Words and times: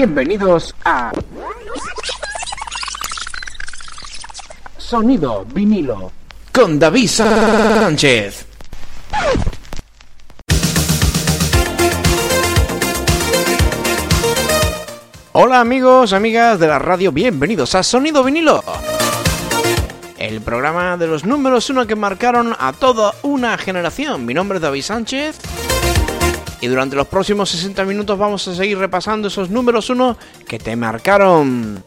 Bienvenidos 0.00 0.74
a 0.82 1.12
Sonido 4.78 5.44
vinilo 5.44 6.10
con 6.54 6.78
David 6.78 7.06
Sánchez. 7.06 8.46
Hola 15.32 15.60
amigos, 15.60 16.14
amigas 16.14 16.58
de 16.58 16.66
la 16.66 16.78
radio, 16.78 17.12
bienvenidos 17.12 17.74
a 17.74 17.82
Sonido 17.82 18.24
vinilo. 18.24 18.64
El 20.16 20.40
programa 20.40 20.96
de 20.96 21.08
los 21.08 21.26
números 21.26 21.68
uno 21.68 21.86
que 21.86 21.94
marcaron 21.94 22.56
a 22.58 22.72
toda 22.72 23.12
una 23.22 23.58
generación. 23.58 24.24
Mi 24.24 24.32
nombre 24.32 24.56
es 24.56 24.62
David 24.62 24.82
Sánchez 24.82 25.38
y 26.60 26.66
durante 26.66 26.96
los 26.96 27.06
próximos 27.06 27.50
60 27.50 27.84
minutos 27.84 28.18
vamos 28.18 28.46
a 28.48 28.54
seguir 28.54 28.78
repasando 28.78 29.28
esos 29.28 29.50
números 29.50 29.90
1 29.90 30.16
que 30.46 30.58
te 30.58 30.76
marcaron. 30.76 31.82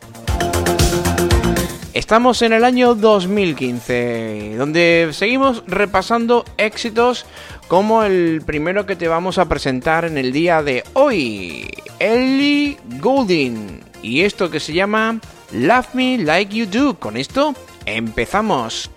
Estamos 1.94 2.42
en 2.42 2.54
el 2.54 2.64
año 2.64 2.96
2015, 2.96 4.56
donde 4.58 5.10
seguimos 5.14 5.64
repasando 5.68 6.44
éxitos 6.58 7.26
como 7.68 8.04
el 8.04 8.42
primero 8.46 8.88
que 8.88 8.96
te 8.96 9.08
vamos 9.08 9.38
a 9.38 9.48
presentar 9.48 10.06
en 10.06 10.18
el 10.18 10.32
día 10.32 10.64
de 10.64 10.84
hoy, 10.94 11.70
Ellie 12.00 12.80
Goulding, 13.00 13.82
y 14.02 14.22
esto 14.22 14.50
que 14.50 14.60
se 14.60 14.74
llama 14.74 15.20
Love 15.52 15.94
Me 15.94 16.18
Like 16.18 16.56
You 16.56 16.66
Do. 16.66 17.00
Con 17.00 17.16
esto 17.16 17.54
empezamos. 17.86 18.90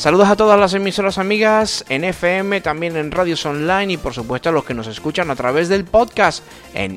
Saludos 0.00 0.28
a 0.28 0.36
todas 0.36 0.58
las 0.58 0.72
emisoras 0.72 1.18
amigas 1.18 1.84
en 1.90 2.04
FM, 2.04 2.62
también 2.62 2.96
en 2.96 3.10
radios 3.10 3.44
online 3.44 3.92
y 3.92 3.96
por 3.98 4.14
supuesto 4.14 4.48
a 4.48 4.52
los 4.52 4.64
que 4.64 4.72
nos 4.72 4.86
escuchan 4.86 5.30
a 5.30 5.36
través 5.36 5.68
del 5.68 5.84
podcast 5.84 6.42
en 6.72 6.96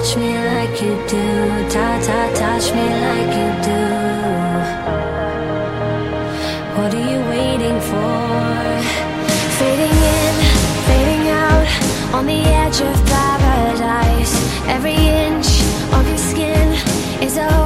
touch 0.00 0.16
me 0.16 0.32
like 0.34 0.80
you 0.80 0.94
do. 1.08 1.24
Ta 1.68 1.88
ta, 2.06 2.20
touch 2.34 2.72
me 2.72 2.86
like 3.06 3.32
you 3.40 3.50
do. 3.68 3.82
What 6.76 6.94
are 6.94 7.06
you 7.12 7.20
waiting 7.28 7.78
for? 7.90 8.12
Fading 9.58 9.98
in, 10.16 10.34
fading 10.88 11.28
out, 11.28 11.66
on 12.14 12.24
the 12.24 12.40
edge 12.62 12.80
of 12.80 12.96
paradise. 13.12 14.34
Every 14.66 14.96
inch 14.96 15.48
of 15.92 16.08
your 16.08 16.18
skin 16.30 16.68
is 17.20 17.36
a 17.36 17.59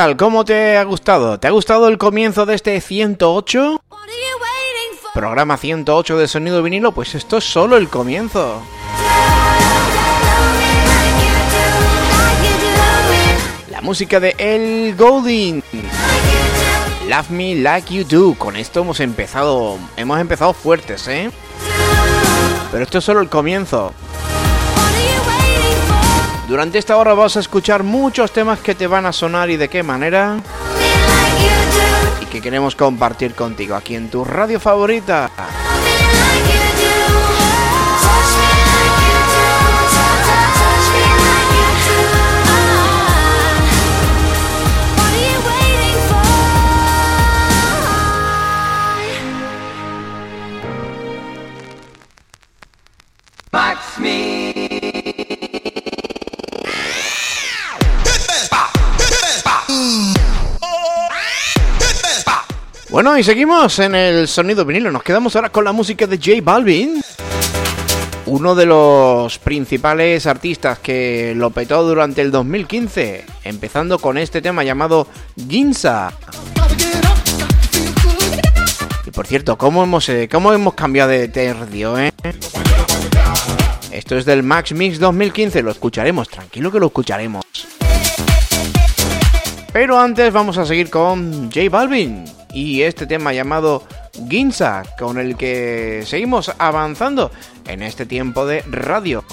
tal? 0.00 0.16
¿Cómo 0.16 0.46
te 0.46 0.78
ha 0.78 0.84
gustado? 0.84 1.38
¿Te 1.38 1.46
ha 1.46 1.50
gustado 1.50 1.86
el 1.86 1.98
comienzo 1.98 2.46
de 2.46 2.54
este 2.54 2.80
108? 2.80 3.82
Programa 5.12 5.58
108 5.58 6.16
de 6.16 6.26
sonido 6.26 6.62
vinilo, 6.62 6.92
pues 6.92 7.14
esto 7.14 7.36
es 7.36 7.44
solo 7.44 7.76
el 7.76 7.90
comienzo. 7.90 8.62
La 13.70 13.82
música 13.82 14.20
de 14.20 14.34
El 14.38 14.96
Golding. 14.96 15.62
Love 17.06 17.28
Me 17.28 17.56
Like 17.56 17.92
You 17.92 18.04
Do. 18.04 18.34
Con 18.38 18.56
esto 18.56 18.80
hemos 18.80 19.00
empezado, 19.00 19.76
hemos 19.98 20.18
empezado 20.18 20.54
fuertes, 20.54 21.08
¿eh? 21.08 21.30
Pero 22.72 22.84
esto 22.84 22.98
es 22.98 23.04
solo 23.04 23.20
el 23.20 23.28
comienzo. 23.28 23.92
Durante 26.50 26.78
esta 26.78 26.96
hora 26.96 27.14
vas 27.14 27.36
a 27.36 27.40
escuchar 27.40 27.84
muchos 27.84 28.32
temas 28.32 28.58
que 28.58 28.74
te 28.74 28.88
van 28.88 29.06
a 29.06 29.12
sonar 29.12 29.50
y 29.50 29.56
de 29.56 29.68
qué 29.68 29.84
manera. 29.84 30.40
Y 32.20 32.24
que 32.24 32.42
queremos 32.42 32.74
compartir 32.74 33.36
contigo 33.36 33.76
aquí 33.76 33.94
en 33.94 34.10
tu 34.10 34.24
radio 34.24 34.58
favorita. 34.58 35.30
Bueno, 63.02 63.16
y 63.16 63.22
seguimos 63.22 63.78
en 63.78 63.94
el 63.94 64.28
sonido 64.28 64.66
vinilo. 64.66 64.90
Nos 64.90 65.02
quedamos 65.02 65.34
ahora 65.34 65.48
con 65.48 65.64
la 65.64 65.72
música 65.72 66.06
de 66.06 66.18
J 66.18 66.32
Balvin. 66.42 67.02
Uno 68.26 68.54
de 68.54 68.66
los 68.66 69.38
principales 69.38 70.26
artistas 70.26 70.80
que 70.80 71.32
lo 71.34 71.48
petó 71.48 71.82
durante 71.82 72.20
el 72.20 72.30
2015, 72.30 73.24
empezando 73.44 73.98
con 73.98 74.18
este 74.18 74.42
tema 74.42 74.64
llamado 74.64 75.06
Ginza. 75.48 76.12
Y 79.06 79.10
por 79.12 79.26
cierto, 79.26 79.56
¿cómo 79.56 79.82
hemos, 79.82 80.06
eh, 80.10 80.28
cómo 80.30 80.52
hemos 80.52 80.74
cambiado 80.74 81.08
de 81.08 81.28
tercio, 81.28 81.98
eh? 81.98 82.12
Esto 83.92 84.18
es 84.18 84.26
del 84.26 84.42
Max 84.42 84.72
Mix 84.72 84.98
2015, 84.98 85.62
lo 85.62 85.70
escucharemos, 85.70 86.28
tranquilo 86.28 86.70
que 86.70 86.78
lo 86.78 86.88
escucharemos. 86.88 87.46
Pero 89.72 89.98
antes 89.98 90.30
vamos 90.34 90.58
a 90.58 90.66
seguir 90.66 90.90
con 90.90 91.50
J 91.50 91.70
Balvin 91.70 92.39
y 92.52 92.82
este 92.82 93.06
tema 93.06 93.32
llamado 93.32 93.84
Ginza, 94.28 94.82
con 94.98 95.18
el 95.18 95.36
que 95.36 96.02
seguimos 96.06 96.52
avanzando 96.58 97.30
en 97.66 97.82
este 97.82 98.06
tiempo 98.06 98.46
de 98.46 98.62
radio. 98.62 99.24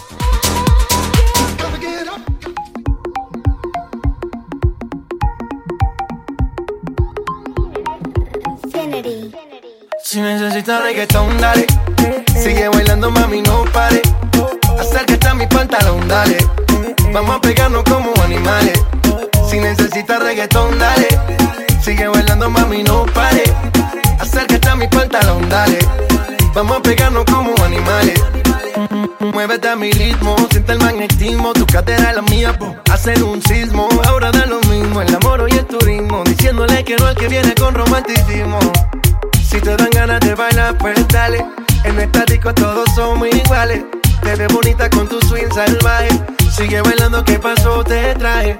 Si 10.04 10.22
necesitas 10.22 10.82
reggaetón, 10.84 11.38
dale. 11.40 11.68
Sigue 12.42 12.70
bailando, 12.70 13.12
mami, 13.12 13.42
no 13.42 13.66
pare. 13.66 14.02
Acércate 14.80 15.28
a 15.28 15.34
mi 15.34 15.46
pantalón, 15.48 16.08
dale. 16.08 16.38
Vamos 17.12 17.36
a 17.36 17.42
pegarnos 17.42 17.84
como 17.84 18.14
animales. 18.24 18.80
Si 19.50 19.60
necesitas 19.60 20.24
reggaetón, 20.24 20.80
dale. 20.80 21.08
Sigue 21.88 22.06
bailando, 22.06 22.50
mami, 22.50 22.84
no 22.84 23.06
pare. 23.06 23.46
Acércate 24.20 24.68
a 24.68 24.76
mi 24.76 24.88
pantalón, 24.90 25.48
dale. 25.48 25.80
Vamos 26.54 26.80
a 26.80 26.82
pegarnos 26.82 27.24
como 27.24 27.56
animales. 27.64 28.22
Muévete 29.22 29.70
a 29.70 29.78
mi 29.78 29.90
ritmo, 29.94 30.36
siente 30.52 30.74
el 30.74 30.80
magnetismo. 30.80 31.54
Tu 31.54 31.66
cadera 31.66 32.12
la 32.12 32.22
mía, 32.24 32.52
po. 32.60 32.76
hacer 32.92 33.24
un 33.24 33.42
sismo. 33.42 33.88
Ahora 34.06 34.32
da 34.32 34.46
lo 34.48 34.60
mismo, 34.64 35.02
el 35.02 35.16
amor 35.16 35.48
y 35.50 35.56
el 35.56 35.66
turismo. 35.66 36.26
Diciéndole 36.26 36.84
que 36.84 36.98
no 36.98 37.08
el 37.08 37.16
que 37.16 37.30
viene 37.30 37.56
con 37.56 37.74
romanticismo. 37.74 38.60
Si 39.50 39.62
te 39.62 39.78
dan 39.78 39.90
ganas 39.92 40.20
de 40.20 40.36
bailar, 40.36 40.78
pues 40.78 41.08
dale. 41.08 41.46
En 41.86 41.98
esta 42.02 42.26
disco 42.26 42.54
todos 42.54 42.94
somos 42.96 43.30
iguales. 43.34 43.86
Te 44.22 44.36
ves 44.36 44.54
bonita 44.54 44.90
con 44.90 45.08
tu 45.08 45.22
swing 45.22 45.50
salvaje. 45.56 46.10
Sigue 46.52 46.82
bailando, 46.82 47.24
¿qué 47.24 47.40
pasó? 47.40 47.82
Te 47.86 48.14
traje. 48.16 48.60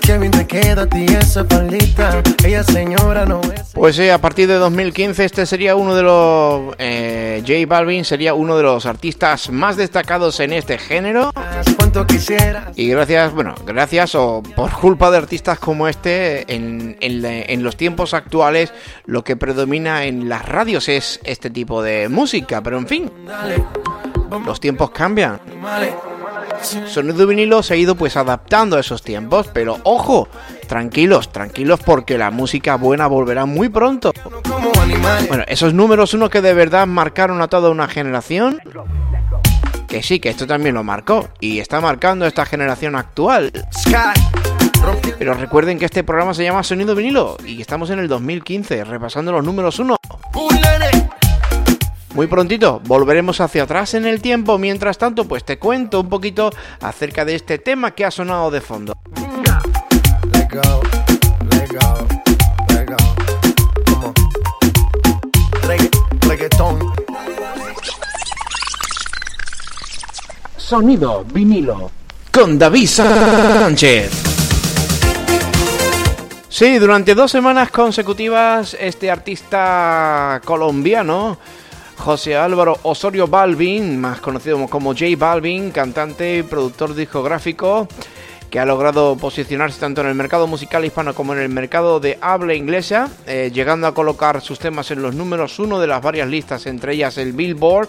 Qué 0.00 0.18
bien 0.18 0.30
te 0.30 0.46
queda 0.46 0.82
a 0.82 0.86
ti 0.86 1.04
esa 1.06 1.42
palita. 1.44 2.22
Ella 2.44 2.62
señora 2.62 3.26
no 3.26 3.40
es. 3.42 3.72
Pues 3.74 3.96
sí, 3.96 4.08
a 4.08 4.18
partir 4.18 4.48
de 4.48 4.54
2015 4.54 5.24
este 5.24 5.46
sería 5.46 5.76
uno 5.76 5.94
de 5.94 6.02
los... 6.02 6.74
Eh, 6.78 7.42
J 7.46 7.66
Balvin 7.66 8.04
sería 8.04 8.32
uno 8.32 8.56
de 8.56 8.62
los 8.62 8.86
artistas 8.86 9.50
más 9.50 9.76
destacados 9.76 10.40
en 10.40 10.52
este 10.52 10.78
género. 10.78 11.32
Cuanto 11.76 12.06
quisieras. 12.06 12.76
Y 12.76 12.88
gracias, 12.88 13.34
bueno, 13.34 13.54
gracias 13.66 14.14
o 14.14 14.42
por 14.54 14.70
culpa 14.72 15.10
de 15.10 15.18
artistas 15.18 15.58
como 15.58 15.88
este, 15.88 16.54
en, 16.54 16.96
en, 17.00 17.24
en, 17.24 17.62
los 17.62 17.76
tiempos 17.76 18.14
actuales 18.14 18.72
lo 19.04 19.24
que 19.24 19.36
predomina 19.36 20.04
en 20.04 20.28
las 20.28 20.46
radios 20.46 20.88
es 20.88 21.20
este 21.24 21.50
tipo 21.50 21.82
de 21.82 22.08
música. 22.08 22.62
Pero 22.62 22.78
en 22.78 22.86
fin, 22.86 23.10
los 24.46 24.60
tiempos 24.60 24.90
cambian. 24.90 25.40
Sonido 26.62 27.26
vinilo 27.26 27.62
se 27.62 27.74
ha 27.74 27.76
ido 27.76 27.94
pues 27.94 28.16
adaptando 28.16 28.76
a 28.76 28.80
esos 28.80 29.02
tiempos, 29.02 29.48
pero 29.52 29.78
ojo, 29.84 30.28
tranquilos, 30.66 31.30
tranquilos 31.30 31.80
porque 31.84 32.18
la 32.18 32.30
música 32.30 32.76
buena 32.76 33.06
volverá 33.06 33.46
muy 33.46 33.68
pronto. 33.68 34.12
Bueno, 35.28 35.44
esos 35.46 35.74
números 35.74 36.14
uno 36.14 36.28
que 36.28 36.40
de 36.40 36.54
verdad 36.54 36.86
marcaron 36.86 37.40
a 37.42 37.48
toda 37.48 37.70
una 37.70 37.88
generación. 37.88 38.60
Que 39.86 40.02
sí, 40.02 40.18
que 40.18 40.30
esto 40.30 40.46
también 40.46 40.74
lo 40.74 40.82
marcó 40.82 41.28
y 41.40 41.60
está 41.60 41.80
marcando 41.80 42.26
esta 42.26 42.44
generación 42.44 42.96
actual. 42.96 43.52
Pero 45.18 45.34
recuerden 45.34 45.78
que 45.78 45.84
este 45.84 46.04
programa 46.04 46.34
se 46.34 46.44
llama 46.44 46.62
Sonido 46.62 46.94
vinilo 46.94 47.36
y 47.44 47.60
estamos 47.60 47.90
en 47.90 48.00
el 48.00 48.08
2015 48.08 48.84
repasando 48.84 49.32
los 49.32 49.44
números 49.44 49.78
uno. 49.78 49.96
Muy 52.16 52.28
prontito 52.28 52.80
volveremos 52.86 53.42
hacia 53.42 53.64
atrás 53.64 53.92
en 53.92 54.06
el 54.06 54.22
tiempo. 54.22 54.56
Mientras 54.56 54.96
tanto, 54.96 55.28
pues 55.28 55.44
te 55.44 55.58
cuento 55.58 56.00
un 56.00 56.08
poquito 56.08 56.50
acerca 56.80 57.26
de 57.26 57.34
este 57.34 57.58
tema 57.58 57.90
que 57.90 58.06
ha 58.06 58.10
sonado 58.10 58.50
de 58.50 58.62
fondo. 58.62 58.94
Sonido 70.56 71.22
vinilo. 71.30 71.90
con 72.32 72.58
David 72.58 72.86
Sánchez. 72.86 74.10
Sí, 76.48 76.78
durante 76.78 77.14
dos 77.14 77.30
semanas 77.30 77.70
consecutivas 77.70 78.74
este 78.80 79.10
artista 79.10 80.40
colombiano, 80.46 81.36
José 81.96 82.36
Álvaro 82.36 82.78
Osorio 82.82 83.26
Balvin, 83.26 84.00
más 84.00 84.20
conocido 84.20 84.66
como 84.68 84.92
J 84.92 85.06
Balvin, 85.16 85.70
cantante 85.70 86.38
y 86.38 86.42
productor 86.42 86.94
discográfico, 86.94 87.88
que 88.50 88.60
ha 88.60 88.64
logrado 88.64 89.16
posicionarse 89.16 89.80
tanto 89.80 90.02
en 90.02 90.06
el 90.08 90.14
mercado 90.14 90.46
musical 90.46 90.84
hispano 90.84 91.14
como 91.14 91.32
en 91.32 91.40
el 91.40 91.48
mercado 91.48 91.98
de 91.98 92.18
habla 92.20 92.54
inglesa, 92.54 93.10
eh, 93.26 93.50
llegando 93.52 93.86
a 93.86 93.94
colocar 93.94 94.40
sus 94.40 94.58
temas 94.58 94.90
en 94.90 95.02
los 95.02 95.14
números 95.14 95.58
uno 95.58 95.80
de 95.80 95.86
las 95.86 96.02
varias 96.02 96.28
listas, 96.28 96.66
entre 96.66 96.94
ellas 96.94 97.18
el 97.18 97.32
Billboard, 97.32 97.88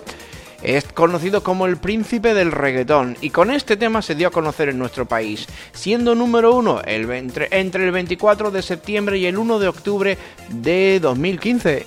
es 0.63 0.85
conocido 0.85 1.43
como 1.43 1.67
el 1.67 1.77
príncipe 1.77 2.33
del 2.33 2.51
reggaetón 2.51 3.15
y 3.21 3.29
con 3.29 3.51
este 3.51 3.77
tema 3.77 4.01
se 4.01 4.15
dio 4.15 4.29
a 4.29 4.31
conocer 4.31 4.69
en 4.69 4.79
nuestro 4.79 5.05
país, 5.05 5.45
siendo 5.73 6.15
número 6.15 6.55
uno 6.55 6.81
entre 6.83 7.47
el 7.51 7.91
24 7.91 8.49
de 8.49 8.61
septiembre 8.63 9.19
y 9.19 9.27
el 9.27 9.37
1 9.37 9.59
de 9.59 9.67
octubre 9.67 10.17
de 10.49 10.99
2015. 10.99 11.85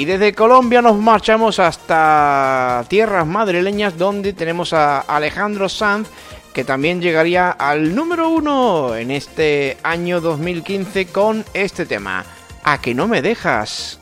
Y 0.00 0.06
desde 0.06 0.32
Colombia 0.32 0.80
nos 0.80 0.96
marchamos 0.96 1.58
hasta 1.58 2.86
tierras 2.88 3.26
madrileñas 3.26 3.98
donde 3.98 4.32
tenemos 4.32 4.72
a 4.72 5.00
Alejandro 5.00 5.68
Sanz 5.68 6.08
que 6.54 6.64
también 6.64 7.02
llegaría 7.02 7.50
al 7.50 7.94
número 7.94 8.30
uno 8.30 8.96
en 8.96 9.10
este 9.10 9.76
año 9.82 10.22
2015 10.22 11.08
con 11.08 11.44
este 11.52 11.84
tema, 11.84 12.24
A 12.64 12.80
que 12.80 12.94
no 12.94 13.08
me 13.08 13.20
dejas. 13.20 13.99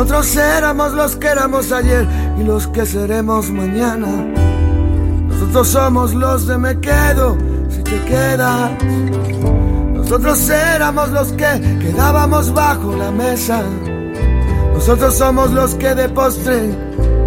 Nosotros 0.00 0.34
éramos 0.34 0.94
los 0.94 1.16
que 1.16 1.26
éramos 1.26 1.70
ayer 1.72 2.08
y 2.38 2.44
los 2.44 2.66
que 2.68 2.86
seremos 2.86 3.50
mañana. 3.50 4.06
Nosotros 5.28 5.68
somos 5.68 6.14
los 6.14 6.46
de 6.46 6.56
me 6.56 6.80
quedo 6.80 7.36
si 7.68 7.82
te 7.82 8.00
quedas. 8.06 8.82
Nosotros 9.92 10.48
éramos 10.48 11.10
los 11.10 11.32
que 11.32 11.78
quedábamos 11.82 12.50
bajo 12.54 12.96
la 12.96 13.10
mesa. 13.10 13.62
Nosotros 14.72 15.18
somos 15.18 15.50
los 15.50 15.74
que 15.74 15.94
de 15.94 16.08
postre 16.08 16.74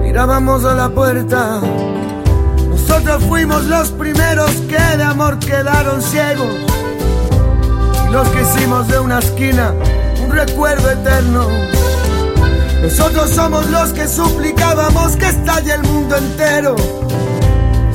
mirábamos 0.01 0.65
a 0.65 0.73
la 0.73 0.89
puerta. 0.89 1.61
Nosotros 2.69 3.23
fuimos 3.25 3.65
los 3.65 3.91
primeros 3.91 4.49
que 4.61 4.97
de 4.97 5.03
amor 5.03 5.37
quedaron 5.37 6.01
ciegos. 6.01 6.55
Y 8.09 8.11
los 8.11 8.27
que 8.29 8.41
hicimos 8.41 8.87
de 8.87 8.97
una 8.97 9.19
esquina 9.19 9.75
un 10.25 10.31
recuerdo 10.31 10.89
eterno. 10.89 11.47
Nosotros 12.83 13.29
somos 13.29 13.65
los 13.67 13.93
que 13.93 14.05
suplicábamos 14.09 15.15
que 15.15 15.27
estalle 15.27 15.73
el 15.73 15.83
mundo 15.83 16.17
entero. 16.17 16.75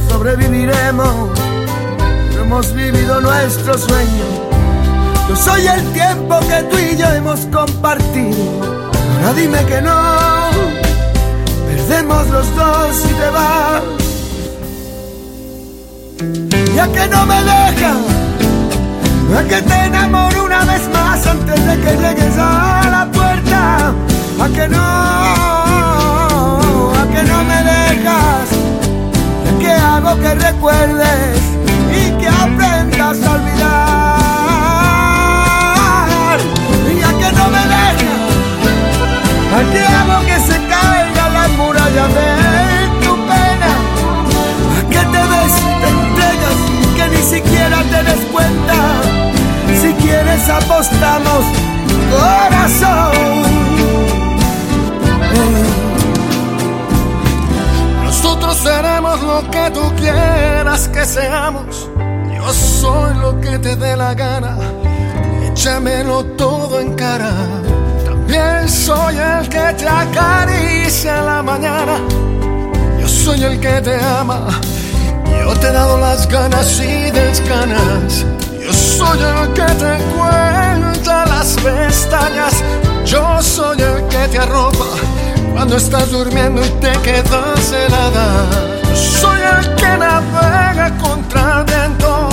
Sobreviviremos, 0.09 1.39
hemos 2.41 2.73
vivido 2.73 3.21
nuestro 3.21 3.77
sueño. 3.77 4.25
Yo 5.29 5.37
soy 5.37 5.67
el 5.67 5.93
tiempo 5.93 6.41
que 6.41 6.63
tú 6.71 6.79
y 6.79 6.97
yo 6.97 7.07
hemos 7.13 7.41
compartido. 7.53 8.63
Ahora 9.19 9.35
dime 9.35 9.63
que 9.67 9.83
no, 9.83 9.95
perdemos 11.67 12.27
los 12.29 12.57
dos 12.57 12.97
si 12.97 13.09
te 13.09 13.29
vas. 13.29 13.83
Ya 16.75 16.89
que 16.89 17.09
no 17.09 17.27
me 17.27 17.43
dejas, 17.43 17.99
a 19.37 19.43
que 19.49 19.63
te 19.63 19.85
enamoro 19.85 20.45
una 20.47 20.65
vez 20.65 20.89
más 20.89 21.27
antes 21.27 21.67
de 21.67 21.77
que 21.77 21.91
llegues 21.95 22.39
a 22.39 22.89
la 22.91 23.11
puerta 23.13 23.95
a 24.41 24.49
que 24.49 24.69
no, 24.69 24.79
a 26.93 27.07
que 27.13 27.23
no 27.25 27.45
me 27.45 27.63
dejas, 27.65 28.49
que 29.61 29.73
hago 29.73 30.17
que 30.21 30.35
recuerdes 30.35 31.41
y 31.91 32.11
que 32.19 32.29
aprendas 32.29 33.21
a 33.25 33.31
olvidar, 33.33 34.19
y 36.97 37.03
a 37.03 37.09
que 37.21 37.33
no 37.37 37.49
me 37.51 37.65
dejas, 37.75 38.31
a 39.57 39.59
que 39.73 39.83
hago 39.97 40.19
que 40.27 40.39
se 40.41 40.57
caiga 40.73 41.25
la 41.31 41.49
muralla 41.57 42.07
de 42.19 42.31
tu 43.03 43.13
pena, 43.27 43.73
que 44.89 45.03
te 45.13 45.23
des 45.33 45.55
te 45.81 45.89
entregas 45.99 46.59
que 46.97 47.05
ni 47.09 47.23
siquiera 47.23 47.79
te 47.83 48.01
des 48.05 48.23
cuenta, 48.33 48.79
si 49.81 49.91
quieres 49.95 50.49
apostamos 50.49 51.43
corazón. 52.11 53.48
Nosotros 58.05 58.57
seremos 58.57 59.23
lo 59.23 59.51
que 59.51 59.71
tú 59.71 59.95
quieras 59.97 60.89
que 60.89 61.05
seamos. 61.05 61.89
Yo 62.35 62.53
soy 62.53 63.15
lo 63.17 63.41
que 63.41 63.59
te 63.59 63.77
dé 63.77 63.97
la 63.97 64.15
gana. 64.15 64.57
Échamelo 65.45 66.25
todo 66.37 66.81
en 66.81 66.95
cara. 66.95 67.33
También 68.05 68.69
soy 68.69 69.17
el 69.17 69.49
que 69.49 69.75
te 69.77 69.89
acaricia 69.89 71.19
en 71.19 71.27
la 71.27 71.43
mañana. 71.43 71.99
Yo 73.01 73.09
soy 73.09 73.43
el 73.45 73.61
que 73.61 73.81
te 73.81 73.97
ama. 74.03 74.47
Yo 75.41 75.55
te 75.61 75.69
he 75.69 75.73
dado 75.73 75.99
las 75.99 76.27
ganas 76.29 76.81
y 76.81 77.11
desganas. 77.11 78.25
Yo 78.65 78.73
soy 78.73 79.19
el 79.21 79.53
que 79.53 79.69
te 79.83 79.93
cuenta 80.17 81.27
las 81.27 81.57
pestañas. 81.57 82.55
Yo 83.05 83.43
soy 83.43 83.81
el 83.81 84.07
que 84.09 84.29
te 84.29 84.39
arropa 84.39 85.08
cuando 85.59 85.77
estás 85.77 86.13
durmiendo 86.13 86.65
y 86.65 86.69
te 86.81 86.93
quedas 87.03 87.73
helada. 87.73 88.47
Soy 88.95 89.41
el 89.41 89.75
que 89.75 89.89
navega 89.99 90.97
contra 90.99 91.59
el 91.59 91.65
viento. 91.65 92.29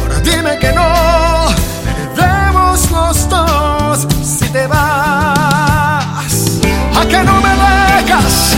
Ahora 0.00 0.18
dime 0.24 0.58
que 0.58 0.72
no, 0.72 0.88
perdemos 1.84 2.90
los 2.90 3.28
dos 3.28 4.06
si 4.24 4.48
te 4.48 4.66
vas. 4.66 6.24
A 6.96 7.06
que 7.06 7.22
no 7.22 7.38
me 7.42 7.50
dejas, 7.50 8.56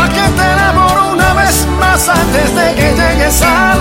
a 0.00 0.08
que 0.08 0.24
te 0.36 0.52
enamoro 0.54 1.12
una 1.12 1.34
vez 1.34 1.66
más 1.78 2.08
antes 2.08 2.54
de 2.54 2.74
que 2.76 2.94
llegues 2.94 3.42
a 3.42 3.79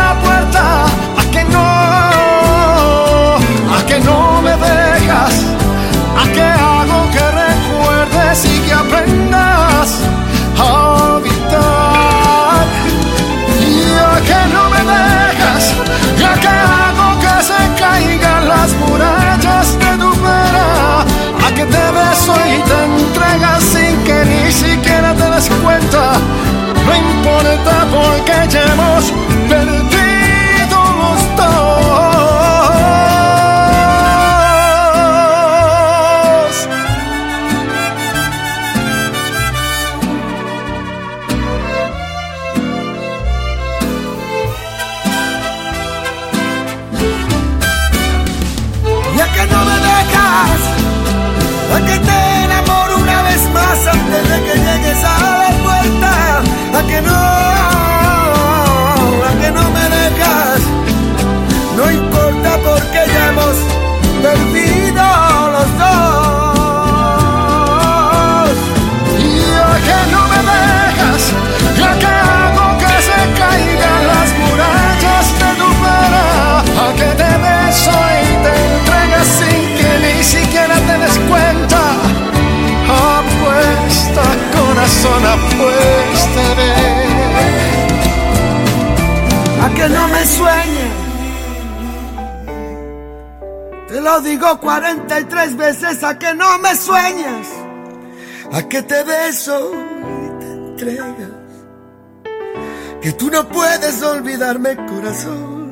corazón. 105.09 105.69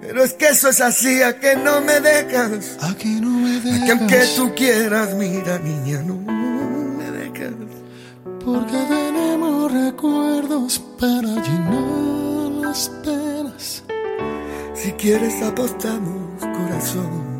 Pero 0.00 0.24
es 0.24 0.34
que 0.34 0.48
eso 0.48 0.68
es 0.68 0.80
así, 0.80 1.22
a 1.22 1.38
que 1.38 1.56
no 1.56 1.80
me 1.80 2.00
dejas, 2.00 2.76
A 2.82 2.94
que 2.94 3.08
no 3.08 3.30
me 3.30 3.56
a 3.56 3.84
que 3.86 3.92
aunque 3.92 4.16
dejas, 4.16 4.34
tú 4.36 4.52
quieras, 4.54 5.14
mira 5.14 5.58
niña, 5.58 6.02
no 6.02 6.16
me 6.16 7.10
dejas. 7.10 7.52
porque 8.44 8.76
tenemos 8.88 9.72
recuerdos 9.72 10.78
para 11.00 11.28
llenar 11.28 12.50
las 12.60 12.88
penas. 13.04 13.84
Si 14.74 14.92
quieres 14.92 15.42
apostamos, 15.42 16.40
corazón. 16.40 17.31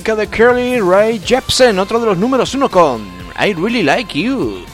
Música 0.00 0.16
de 0.16 0.28
Curly 0.28 0.80
Ray 0.80 1.20
Jepsen, 1.22 1.78
otro 1.78 2.00
de 2.00 2.06
los 2.06 2.16
números 2.16 2.54
uno 2.54 2.70
con 2.70 3.02
I 3.38 3.52
Really 3.52 3.82
Like 3.82 4.18
You. 4.18 4.64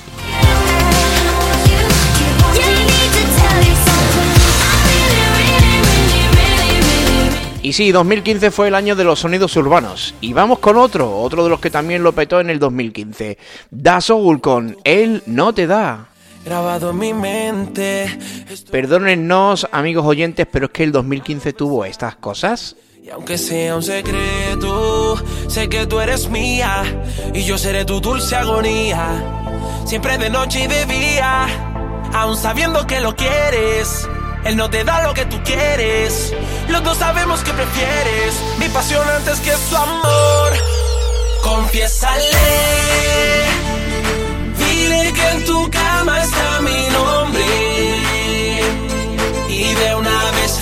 Y 7.61 7.73
sí, 7.73 7.91
2015 7.91 8.53
fue 8.53 8.69
el 8.69 8.77
año 8.77 8.95
de 8.95 9.03
los 9.03 9.19
sonidos 9.19 9.57
urbanos. 9.57 10.15
Y 10.21 10.33
vamos 10.33 10.61
con 10.61 10.77
otro, 10.77 11.19
otro 11.19 11.43
de 11.43 11.51
los 11.51 11.59
que 11.59 11.71
también 11.71 12.05
lo 12.05 12.13
petó 12.13 12.39
en 12.39 12.49
el 12.49 12.61
2015. 12.61 13.37
Da 13.73 14.01
Soul 14.01 14.41
con 14.41 14.77
Él 14.85 15.25
no 15.27 15.53
te 15.53 15.67
da. 15.67 16.07
Grabado 16.45 16.91
en 16.91 16.99
mi 16.99 17.13
mente. 17.13 18.17
Perdónennos, 18.71 19.67
amigos 19.73 20.07
oyentes, 20.07 20.47
pero 20.49 20.67
es 20.67 20.73
que 20.73 20.85
el 20.85 20.93
2015 20.93 21.53
tuvo 21.53 21.85
estas 21.85 22.15
cosas. 22.15 22.77
Y 23.07 23.11
aunque 23.11 23.39
sea 23.39 23.77
un 23.77 23.85
secreto, 23.85 25.23
sé 25.47 25.69
que 25.69 25.87
tú 25.87 26.01
eres 26.01 26.29
mía 26.29 26.83
y 27.33 27.45
yo 27.45 27.57
seré 27.57 27.85
tu 27.85 28.01
dulce 28.01 28.35
agonía. 28.35 29.23
Siempre 29.85 30.19
de 30.19 30.29
noche 30.29 30.65
y 30.65 30.67
de 30.67 30.87
día, 30.87 31.47
aún 32.13 32.37
sabiendo 32.37 32.85
que 32.85 32.99
lo 32.99 33.15
quieres. 33.15 34.09
Él 34.45 34.57
no 34.57 34.69
te 34.71 34.83
da 34.83 35.05
lo 35.05 35.15
que 35.15 35.25
tú 35.25 35.41
quieres. 35.45 36.35
Los 36.69 36.83
dos 36.83 36.99
sabemos 36.99 37.45
que 37.45 37.53
prefieres 37.53 38.35
mi 38.59 38.69
pasión 38.71 39.09
antes 39.09 39.39
que 39.39 39.53
su 39.53 39.77
amor. 39.77 40.53
Confiésale, 41.45 42.25
dile 44.59 45.13
que 45.13 45.29
en 45.29 45.45
tu 45.45 45.71
cama 45.71 46.25
está 46.25 46.61
mi 46.61 46.89
nombre 46.89 47.45
y 49.49 49.75
de 49.75 49.95
una 49.95 50.31
vez 50.33 50.59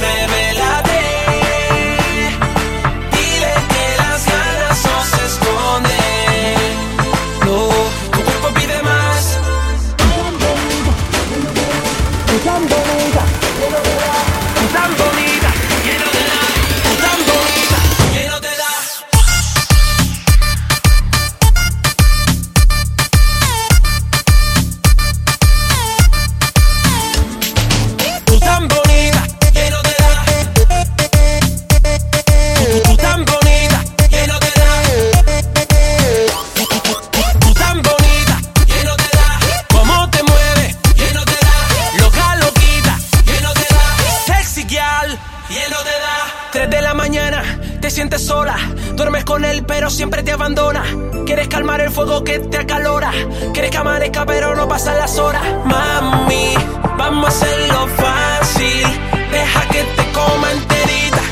sientes 48.15 48.27
sola. 48.27 48.57
Duermes 48.95 49.25
con 49.25 49.45
él, 49.45 49.65
pero 49.67 49.91
siempre 49.91 50.23
te 50.23 50.33
abandona. 50.33 50.85
Quieres 51.27 51.49
calmar 51.49 51.81
el 51.81 51.91
fuego 51.91 52.23
que 52.23 52.39
te 52.39 52.59
acalora. 52.59 53.13
Quieres 53.53 53.71
que 53.71 53.77
amanezca, 53.77 54.25
pero 54.27 54.55
no 54.55 54.69
pasan 54.69 54.99
las 54.99 55.19
horas. 55.19 55.43
Mami, 55.65 56.55
vamos 56.97 57.27
a 57.27 57.29
hacerlo 57.29 57.89
fácil. 57.97 58.87
Deja 59.31 59.69
que 59.69 59.83
te 59.83 60.13
coma 60.13 60.53
enterita. 60.53 61.23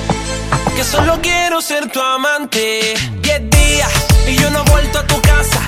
Que 0.76 0.84
solo 0.84 1.18
quiero 1.22 1.60
ser 1.60 1.90
tu 1.90 2.00
amante. 2.00 2.94
Diez 3.20 3.50
días 3.50 3.90
y 4.26 4.36
yo 4.36 4.50
no 4.50 4.64
he 4.64 4.70
vuelto 4.70 4.98
a 4.98 5.06
tu 5.06 5.20
casa. 5.20 5.60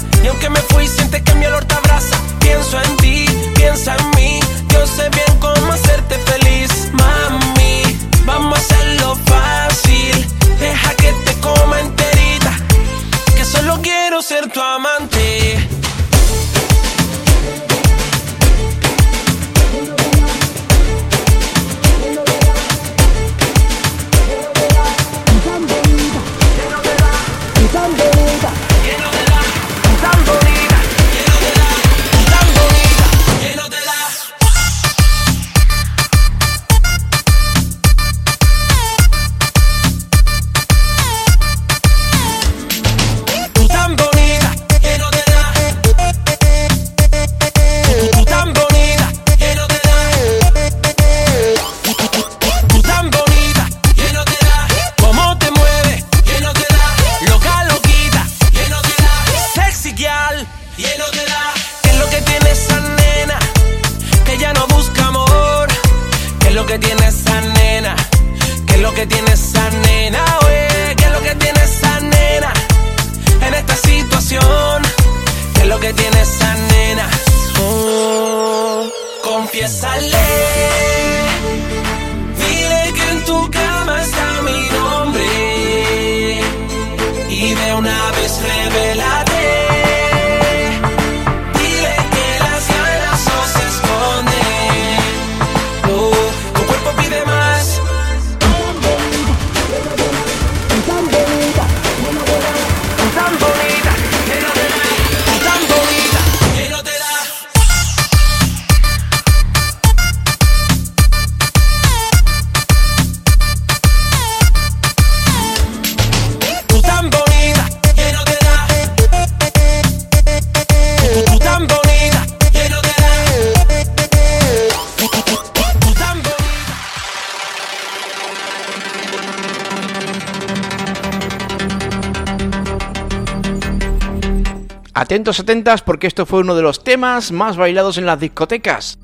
Atentos, 135.15 135.39
atentas, 135.39 135.81
porque 135.81 136.09
esto 136.09 136.27
fue 136.27 136.41
uno 136.41 136.57
de 136.57 136.63
los 136.63 136.83
temas 136.83 137.31
más 137.31 137.57
bailados 137.57 137.99
en 137.99 138.05
las 138.05 138.19
discotecas. 138.19 138.99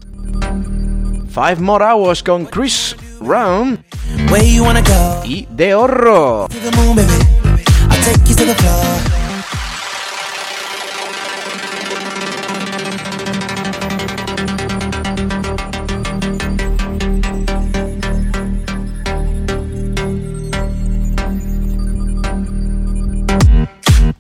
Five 1.33 1.59
More 1.61 1.85
Hours 1.85 2.25
con 2.25 2.46
Chris 2.46 2.96
Brown 3.20 3.85
y 5.25 5.46
De 5.53 5.73
Horro. 5.73 6.49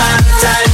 my 0.00 0.16
time. 0.40 0.69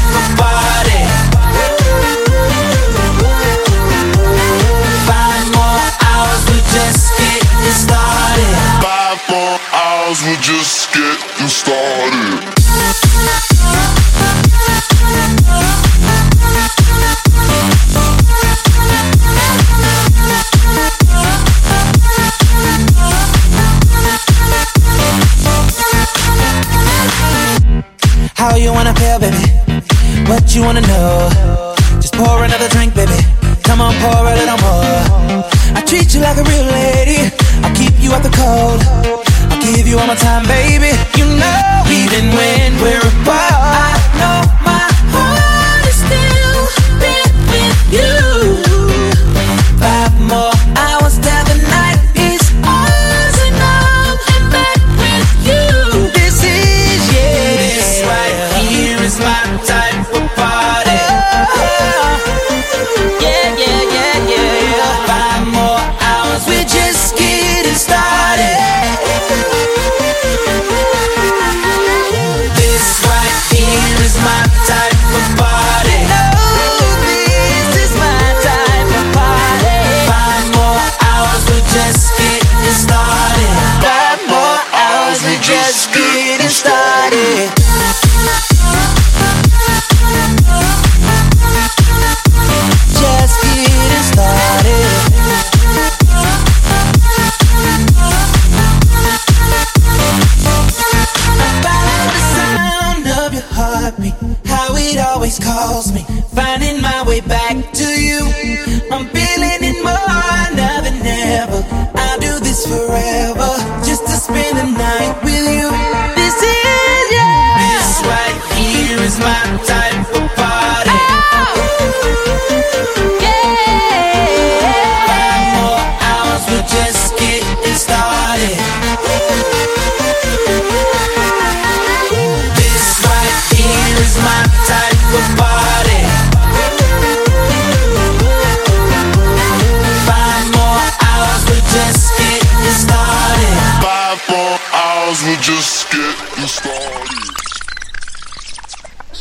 wanna 30.77 30.89
know. 30.89 31.26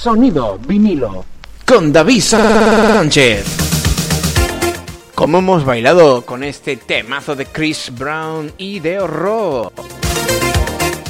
Sonido 0.05 0.59
vinilo. 0.67 1.25
con 1.65 1.91
David 1.91 2.21
Sánchez. 2.21 3.43
Como 5.15 5.39
hemos 5.39 5.65
bailado 5.65 6.23
con 6.23 6.43
este 6.43 6.77
temazo 6.77 7.35
de 7.35 7.47
Chris 7.47 7.91
Brown 7.91 8.53
y 8.59 8.81
de 8.81 8.99
horror. 8.99 9.73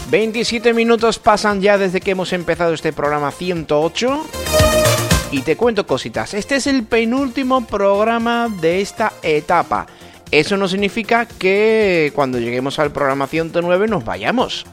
27 0.09 0.73
minutos 0.73 1.19
pasan 1.19 1.59
ya 1.59 1.77
desde 1.77 1.99
que 1.99 2.11
hemos 2.11 2.31
empezado 2.31 2.73
este 2.73 2.93
programa 2.93 3.31
108. 3.31 4.25
Y 5.31 5.41
te 5.41 5.57
cuento 5.57 5.85
cositas. 5.85 6.33
Este 6.33 6.55
es 6.55 6.65
el 6.65 6.85
penúltimo 6.85 7.67
programa 7.67 8.47
de 8.61 8.79
esta 8.79 9.11
etapa. 9.23 9.87
Eso 10.31 10.55
no 10.55 10.69
significa 10.69 11.25
que 11.25 12.13
cuando 12.15 12.39
lleguemos 12.39 12.79
al 12.79 12.93
programa 12.93 13.27
109 13.27 13.89
nos 13.89 14.05
vayamos. 14.05 14.65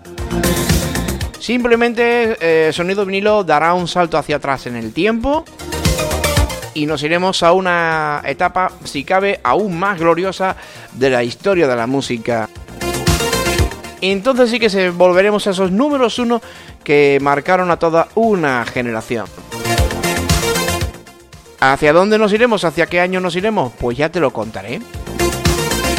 Simplemente 1.43 2.37
eh, 2.41 2.73
Sonido 2.73 3.05
Vinilo 3.05 3.43
dará 3.43 3.75
un 3.75 3.89
salto 3.89 4.17
hacia 4.17 4.37
atrás 4.37 4.69
en 4.69 4.77
el 4.77 4.93
tiempo 4.93 5.45
y 6.73 6.87
nos 6.87 7.03
iremos 7.03 7.43
a 7.43 7.51
una 7.51 8.23
etapa, 8.25 8.71
si 8.85 9.03
cabe, 9.03 9.41
aún 9.43 9.77
más 9.77 9.99
gloriosa 9.99 10.55
de 10.93 11.11
la 11.11 11.25
historia 11.25 11.67
de 11.67 11.75
la 11.75 11.89
música. 11.89 12.49
Entonces 14.01 14.51
sí 14.51 14.61
que 14.61 14.71
se 14.71 14.91
volveremos 14.91 15.45
a 15.49 15.51
esos 15.51 15.73
números 15.73 16.21
uno 16.21 16.41
que 16.85 17.19
marcaron 17.21 17.73
a 17.73 17.77
toda 17.77 18.07
una 18.15 18.65
generación. 18.65 19.27
¿Hacia 21.59 21.93
dónde 21.93 22.19
nos 22.19 22.33
iremos? 22.33 22.63
¿Hacia 22.63 22.87
qué 22.87 23.01
año 23.01 23.21
nos 23.21 23.35
iremos? 23.35 23.73
Pues 23.81 23.99
ya 23.99 24.11
te 24.11 24.21
lo 24.21 24.33
contaré. 24.33 24.81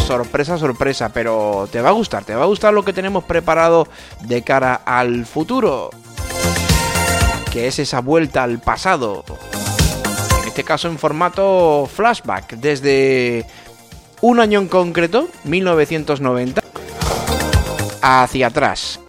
Sorpresa, 0.07 0.57
sorpresa, 0.57 1.09
pero 1.13 1.67
te 1.71 1.81
va 1.81 1.89
a 1.89 1.93
gustar, 1.93 2.25
te 2.25 2.35
va 2.35 2.43
a 2.43 2.47
gustar 2.47 2.73
lo 2.73 2.83
que 2.83 2.91
tenemos 2.91 3.23
preparado 3.23 3.87
de 4.21 4.41
cara 4.43 4.81
al 4.85 5.25
futuro. 5.25 5.91
Que 7.51 7.67
es 7.67 7.79
esa 7.79 8.01
vuelta 8.01 8.43
al 8.43 8.59
pasado. 8.59 9.23
En 10.41 10.47
este 10.49 10.65
caso 10.65 10.89
en 10.89 10.99
formato 10.99 11.89
flashback, 11.91 12.55
desde 12.55 13.45
un 14.19 14.41
año 14.41 14.59
en 14.59 14.67
concreto, 14.67 15.29
1990, 15.45 16.61
hacia 18.01 18.47
atrás. 18.47 18.99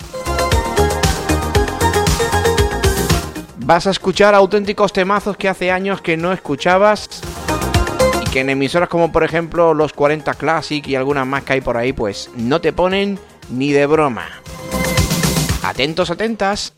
Vas 3.59 3.87
a 3.87 3.91
escuchar 3.91 4.35
auténticos 4.35 4.93
temazos 4.93 5.37
que 5.37 5.49
hace 5.49 5.73
años 5.73 6.01
que 6.01 6.17
no 6.17 6.33
escuchabas 6.33 7.09
que 8.35 8.41
en 8.41 8.51
emisoras 8.51 8.89
como 8.89 9.13
por 9.13 9.23
ejemplo 9.23 9.75
los 9.75 9.93
40 9.93 10.35
Classic 10.35 10.85
y 10.89 10.97
algunas 10.97 11.25
más 11.25 11.45
que 11.45 11.53
hay 11.53 11.61
por 11.61 11.77
ahí 11.77 11.93
pues 11.93 12.31
no 12.35 12.61
te 12.61 12.73
ponen 12.73 13.17
ni 13.49 13.71
de 13.71 13.87
broma. 13.87 14.27
Atentos, 15.63 16.11
atentas. 16.11 16.73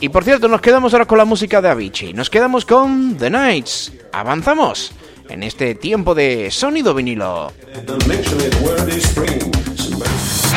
Y 0.00 0.08
por 0.08 0.24
cierto, 0.24 0.48
nos 0.48 0.60
quedamos 0.60 0.92
ahora 0.92 1.06
con 1.06 1.18
la 1.18 1.24
música 1.24 1.62
de 1.62 1.68
Avicii. 1.68 2.14
Nos 2.14 2.30
quedamos 2.30 2.64
con 2.64 3.16
The 3.16 3.30
Nights. 3.30 3.92
Avanzamos 4.12 4.90
en 5.28 5.44
este 5.44 5.76
tiempo 5.76 6.16
de 6.16 6.50
sonido 6.50 6.94
vinilo. 6.94 7.52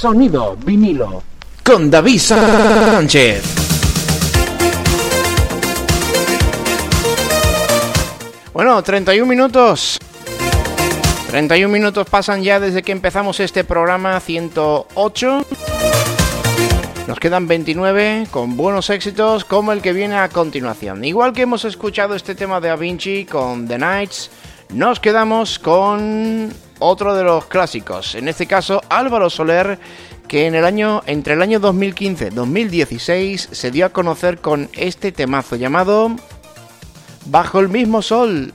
Sonido 0.00 0.56
vinilo. 0.56 1.22
Con 1.62 1.90
David 1.90 2.18
Sánchez. 2.20 3.42
Bueno, 8.54 8.82
31 8.82 9.26
minutos. 9.26 9.98
31 11.28 11.70
minutos 11.70 12.08
pasan 12.08 12.42
ya 12.42 12.58
desde 12.58 12.82
que 12.82 12.92
empezamos 12.92 13.40
este 13.40 13.62
programa 13.62 14.18
108. 14.20 15.44
Nos 17.06 17.20
quedan 17.20 17.46
29 17.46 18.28
con 18.30 18.56
buenos 18.56 18.88
éxitos 18.88 19.44
como 19.44 19.72
el 19.72 19.82
que 19.82 19.92
viene 19.92 20.16
a 20.16 20.30
continuación. 20.30 21.04
Igual 21.04 21.34
que 21.34 21.42
hemos 21.42 21.66
escuchado 21.66 22.14
este 22.14 22.34
tema 22.34 22.58
de 22.62 22.68
Da 22.68 22.76
Vinci 22.76 23.26
con 23.26 23.68
The 23.68 23.76
Nights, 23.76 24.30
nos 24.70 24.98
quedamos 24.98 25.58
con 25.58 26.50
otro 26.80 27.14
de 27.14 27.22
los 27.24 27.46
clásicos. 27.46 28.14
En 28.16 28.26
este 28.28 28.46
caso, 28.46 28.82
Álvaro 28.88 29.30
Soler, 29.30 29.78
que 30.26 30.46
en 30.46 30.54
el 30.54 30.64
año, 30.64 31.02
entre 31.06 31.34
el 31.34 31.42
año 31.42 31.60
2015-2016 31.60 33.36
se 33.52 33.70
dio 33.70 33.86
a 33.86 33.90
conocer 33.90 34.38
con 34.38 34.68
este 34.72 35.12
temazo 35.12 35.56
llamado 35.56 36.10
Bajo 37.26 37.60
el 37.60 37.68
mismo 37.68 38.02
sol. 38.02 38.52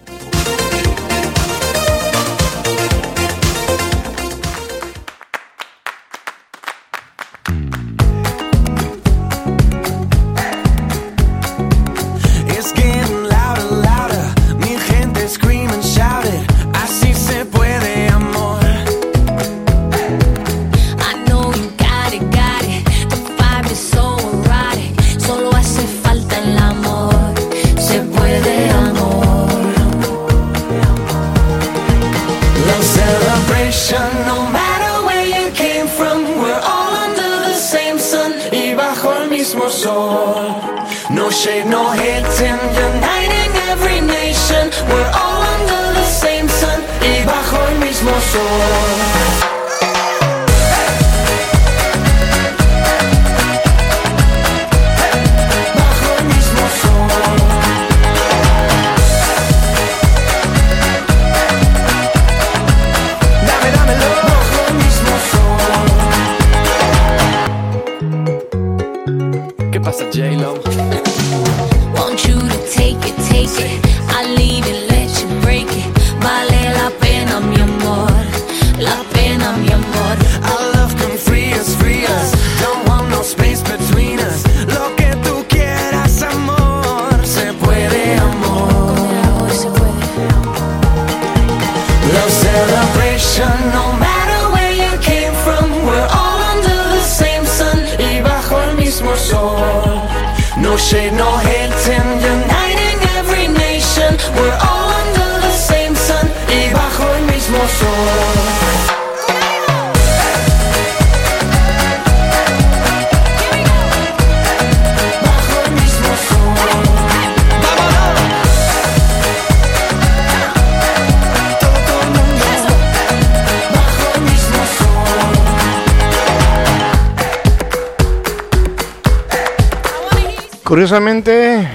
Curiosamente, 130.65 131.69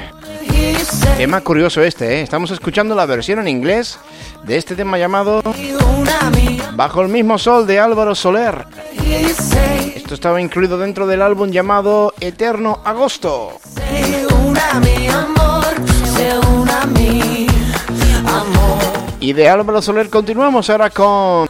tema 1.16 1.40
curioso 1.42 1.80
este, 1.80 2.16
¿eh? 2.16 2.22
estamos 2.22 2.50
escuchando 2.50 2.96
la 2.96 3.06
versión 3.06 3.38
en 3.38 3.46
inglés 3.46 4.00
de 4.42 4.56
este 4.56 4.74
tema 4.74 4.98
llamado 4.98 5.44
Bajo 6.74 7.02
el 7.02 7.08
mismo 7.08 7.38
sol 7.38 7.68
de 7.68 7.78
Álvaro 7.78 8.16
Soler. 8.16 8.66
Esto 9.94 10.14
estaba 10.14 10.40
incluido 10.40 10.76
dentro 10.76 11.06
del 11.06 11.22
álbum 11.22 11.50
llamado 11.50 12.14
Eterno 12.18 12.80
Agosto. 12.84 13.60
Y 19.20 19.32
de 19.32 19.48
Álvaro 19.48 19.82
Soler 19.82 20.10
continuamos 20.10 20.68
ahora 20.68 20.90
con 20.90 21.48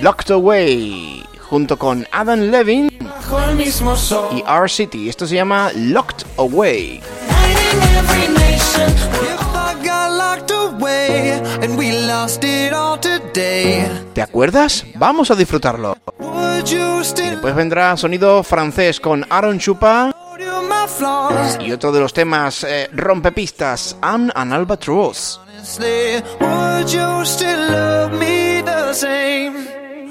Locked 0.00 0.30
Away 0.30 1.27
junto 1.48 1.78
con 1.78 2.06
Adam 2.12 2.40
Levin 2.50 2.88
y 4.32 4.44
R 4.46 4.68
City. 4.68 5.08
Esto 5.08 5.26
se 5.26 5.34
llama 5.34 5.70
Locked 5.74 6.26
Away. 6.36 7.00
¿Te 14.12 14.22
acuerdas? 14.22 14.84
Vamos 14.94 15.30
a 15.30 15.34
disfrutarlo. 15.34 15.96
Y 16.18 17.30
después 17.30 17.54
vendrá 17.54 17.96
sonido 17.96 18.42
francés 18.42 19.00
con 19.00 19.24
Aaron 19.30 19.58
Chupa 19.58 20.14
y 21.60 21.72
otro 21.72 21.92
de 21.92 22.00
los 22.00 22.12
temas 22.12 22.64
eh, 22.64 22.88
rompepistas, 22.92 23.96
I'm 24.02 24.30
an 24.34 24.52
Albatross. 24.52 25.40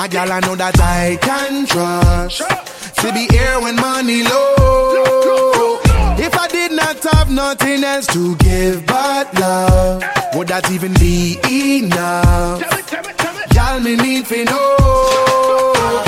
A 0.00 0.06
gal 0.06 0.30
I 0.30 0.38
know 0.40 0.54
that 0.54 0.78
I 0.80 1.18
can 1.20 1.66
trust. 1.66 2.38
To 3.00 3.12
be 3.12 3.26
here 3.34 3.60
when 3.60 3.74
money 3.74 4.22
low. 4.22 5.80
If 6.16 6.36
I 6.36 6.46
did 6.46 6.70
not 6.70 7.02
have 7.02 7.30
nothing 7.32 7.82
else 7.82 8.06
to 8.08 8.36
give 8.36 8.86
but 8.86 9.34
love, 9.40 10.04
would 10.34 10.46
that 10.48 10.70
even 10.70 10.94
be 10.94 11.36
enough? 11.50 12.62
Y'all 13.52 13.80
me 13.80 13.96
need 13.96 14.26
to 14.26 14.44
know. 14.44 16.07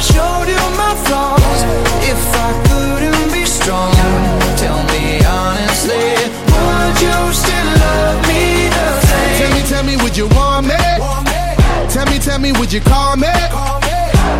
showed 0.00 0.48
you 0.48 0.62
my 0.76 0.94
flaws, 1.04 1.60
if 2.02 2.20
I 2.34 2.50
couldn't 2.68 3.32
be 3.32 3.44
strong, 3.44 3.92
tell 4.56 4.80
me 4.92 5.20
honestly, 5.24 6.08
would 6.50 6.96
you 7.04 7.18
still 7.32 7.70
love 7.84 8.20
me 8.28 8.68
the 8.68 8.88
same? 9.06 9.36
Tell 9.38 9.52
me, 9.54 9.62
tell 9.68 9.84
me, 9.84 9.96
would 10.02 10.16
you 10.16 10.28
want 10.28 10.66
me? 10.66 10.80
Tell 11.88 12.06
me, 12.06 12.18
tell 12.18 12.38
me, 12.38 12.52
would 12.52 12.72
you 12.72 12.80
call 12.80 13.16
me? 13.16 13.28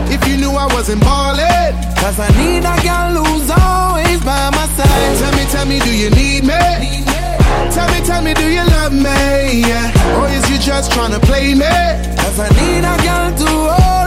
If 0.08 0.26
you 0.26 0.36
knew 0.36 0.50
I 0.50 0.66
wasn't 0.74 1.00
ballin'. 1.02 1.74
Cause 2.00 2.18
I 2.18 2.28
need 2.40 2.64
a 2.64 2.76
girl 2.82 3.22
who's 3.22 3.50
always 3.50 4.18
by 4.24 4.50
my 4.50 4.66
side. 4.74 5.18
Tell 5.18 5.32
me, 5.36 5.44
tell 5.52 5.66
me, 5.66 5.78
do 5.80 5.92
you 5.94 6.10
need 6.10 6.44
me? 6.44 7.04
Tell 7.70 7.88
me, 7.92 8.00
tell 8.06 8.22
me, 8.22 8.32
do 8.34 8.48
you 8.48 8.64
love 8.64 8.92
me? 8.92 9.60
Yeah. 9.68 10.18
Or 10.18 10.26
is 10.28 10.48
you 10.50 10.58
just 10.58 10.90
tryna 10.92 11.20
play 11.22 11.54
me? 11.54 11.68
Cause 12.16 12.38
I 12.40 12.48
need 12.58 12.84
a 12.84 12.96
girl 13.04 13.30
to 13.36 13.89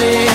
music 0.00 0.29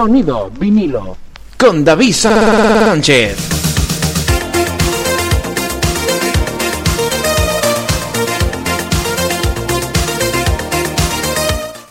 Sonido 0.00 0.50
vinilo. 0.58 1.14
Con 1.58 1.84
David 1.84 2.14
Sánchez. 2.14 3.36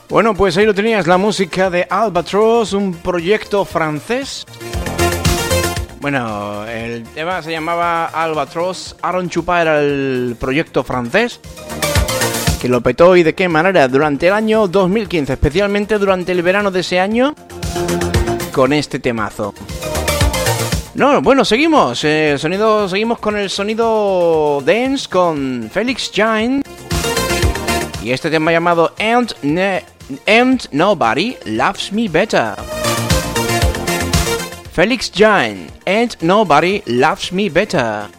Bueno, 0.10 0.34
pues 0.34 0.57
ahí 0.57 0.66
lo 0.66 0.74
tenías, 0.74 1.05
la 1.05 1.20
música 1.20 1.70
de 1.70 1.86
Albatross, 1.88 2.74
un 2.74 2.95
proyecto 2.95 3.64
francés. 3.64 4.43
Bueno, 6.01 6.66
el 6.66 7.03
tema 7.14 7.43
se 7.43 7.51
llamaba 7.51 8.05
Albatross, 8.05 8.95
Aaron 9.03 9.30
Chupa 9.30 9.62
era 9.62 9.82
el 9.82 10.36
proyecto 10.39 10.84
francés 10.84 11.39
que 12.60 12.68
lo 12.68 12.82
petó 12.82 13.16
y 13.16 13.24
de 13.24 13.36
qué 13.36 13.47
manera 13.47 13.88
durante 13.88 14.28
el 14.28 14.34
año 14.34 14.68
2015, 14.68 15.32
especialmente 15.32 15.97
durante 15.97 16.34
el 16.34 16.41
verano 16.41 16.72
de 16.72 16.82
ese 16.82 16.99
año, 16.99 17.34
con 18.52 18.74
este 18.74 19.00
temazo. 19.00 19.54
No, 20.96 21.22
bueno, 21.22 21.46
seguimos. 21.46 22.04
eh, 22.04 22.36
sonido, 22.38 22.90
seguimos 22.90 23.20
con 23.20 23.38
el 23.38 23.50
sonido 23.50 24.62
dance 24.66 25.08
con 25.08 25.70
Felix 25.72 26.12
Jain. 26.14 26.62
Y 28.04 28.12
este 28.12 28.30
tema 28.30 28.52
llamado 28.52 28.94
And, 29.00 29.34
And 30.28 30.68
Nobody 30.72 31.38
Loves 31.46 31.92
Me 31.92 32.08
Better. 32.10 32.56
Felix 34.74 35.12
Jain, 35.14 35.68
And 35.86 36.16
Nobody 36.22 36.82
Loves 36.86 37.32
Me 37.32 37.50
Better. 37.50 38.18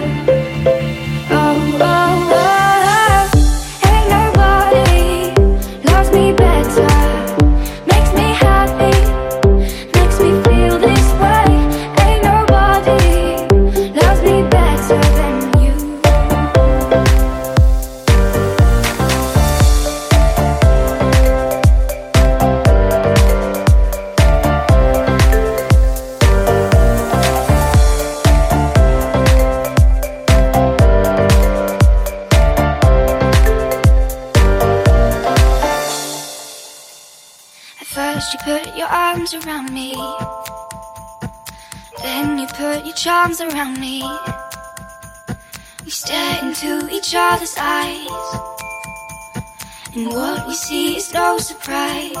Surprise. 51.41 52.13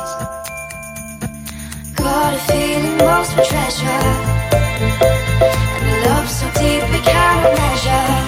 Got 1.95 2.33
a 2.33 2.39
feeling 2.49 2.97
lost 2.97 3.33
for 3.33 3.43
treasure. 3.43 4.03
And 5.77 5.89
a 5.89 6.09
love 6.09 6.29
so 6.29 6.45
deep 6.59 6.83
we 6.91 6.99
cannot 7.05 7.53
measure. 7.57 8.20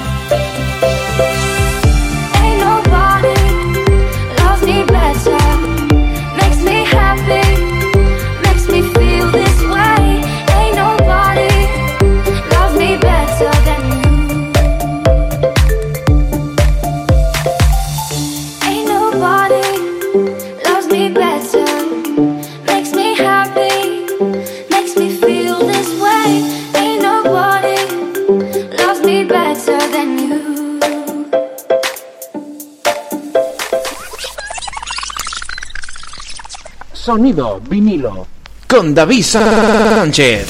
Sonido 37.14 37.61
vinilo. 37.70 38.26
Con 38.68 38.95
David 38.95 39.22
Sánchez. 39.22 40.47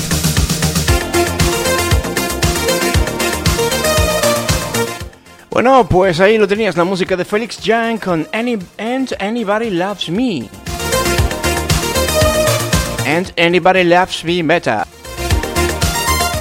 Bueno, 5.50 5.86
pues 5.90 6.22
ahí 6.22 6.38
lo 6.38 6.48
tenías, 6.48 6.78
la 6.78 6.86
música 6.86 7.18
de 7.18 7.26
Felix 7.26 7.60
Jan 7.62 7.98
con 7.98 8.26
Any, 8.32 8.58
And 8.78 9.14
Anybody 9.20 9.72
Loves 9.72 10.08
Me. 10.08 10.48
And 13.06 13.34
Anybody 13.38 13.84
Loves 13.84 14.24
Me 14.24 14.42
Better. 14.42 14.84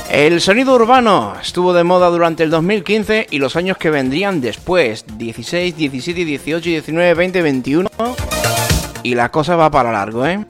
El 0.08 0.40
sonido 0.40 0.76
urbano 0.76 1.34
estuvo 1.42 1.72
de 1.72 1.82
moda 1.82 2.10
durante 2.10 2.44
el 2.44 2.50
2015 2.50 3.26
y 3.28 3.38
los 3.38 3.56
años 3.56 3.76
que 3.76 3.90
vendrían 3.90 4.40
después, 4.40 5.04
16, 5.18 5.76
17, 5.76 6.24
18, 6.24 6.68
19, 6.68 7.14
20, 7.14 7.42
21. 7.42 7.90
Y 9.02 9.14
la 9.14 9.30
cosa 9.30 9.56
va 9.56 9.70
para 9.70 9.92
largo, 9.92 10.24
¿eh? 10.26 10.44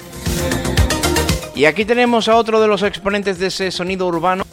Y 1.55 1.66
aquí 1.66 1.84
tenemos 1.84 2.28
a 2.28 2.36
otro 2.36 2.61
de 2.61 2.68
los 2.68 2.82
exponentes 2.82 3.38
de 3.38 3.48
ese 3.48 3.70
sonido 3.70 4.07
urbano 4.07 4.44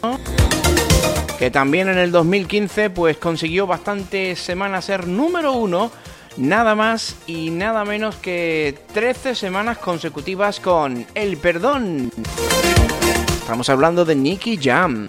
que 1.40 1.50
también 1.50 1.88
en 1.88 1.96
el 1.96 2.12
2015 2.12 2.90
pues 2.90 3.16
consiguió 3.16 3.66
bastantes 3.66 4.38
semanas 4.38 4.84
ser 4.84 5.06
número 5.06 5.54
uno, 5.54 5.90
nada 6.36 6.74
más 6.74 7.16
y 7.26 7.48
nada 7.48 7.82
menos 7.86 8.16
que 8.16 8.78
13 8.92 9.34
semanas 9.34 9.78
consecutivas 9.78 10.60
con 10.60 11.06
El 11.14 11.38
Perdón. 11.38 12.12
Estamos 13.40 13.70
hablando 13.70 14.04
de 14.04 14.16
Nicky 14.16 14.58
Jam. 14.62 15.08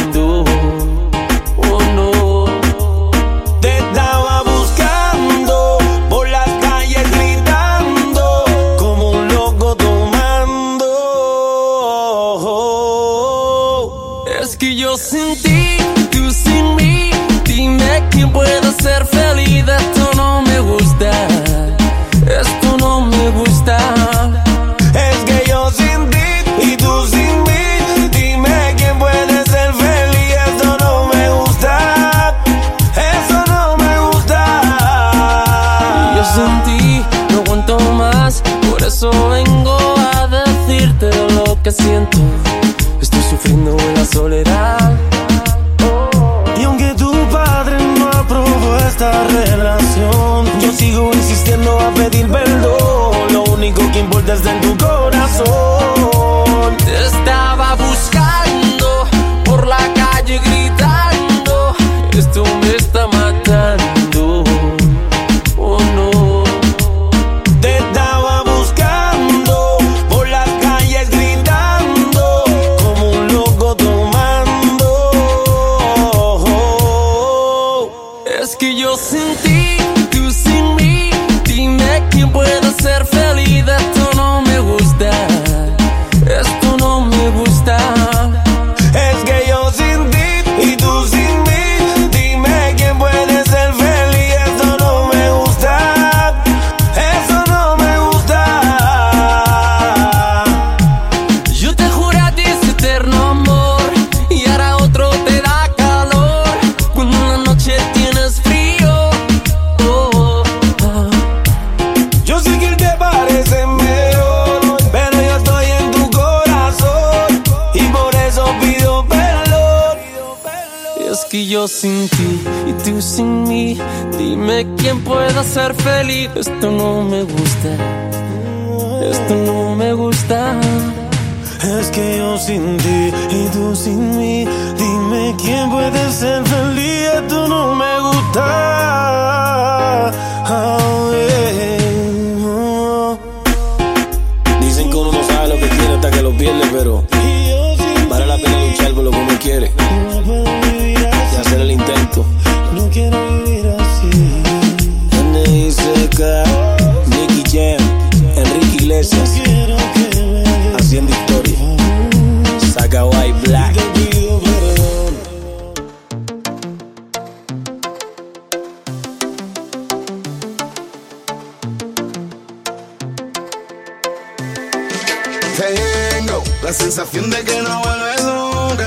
De 177.11 177.43
que 177.43 177.61
no 177.61 177.81
vuelves 177.81 178.23
nunca. 178.23 178.85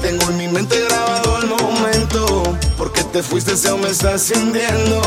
Tengo 0.00 0.30
en 0.30 0.36
mi 0.38 0.48
mente 0.48 0.80
grabado 0.88 1.38
el 1.42 1.46
momento. 1.48 2.42
Porque 2.78 3.04
te 3.04 3.22
fuiste, 3.22 3.52
ese 3.52 3.72
me 3.74 3.88
está 3.88 4.14
ascendiendo. 4.14 5.00